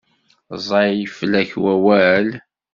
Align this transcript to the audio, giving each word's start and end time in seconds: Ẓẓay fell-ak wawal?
Ẓẓay 0.63 0.97
fell-ak 1.17 1.51
wawal? 1.81 2.27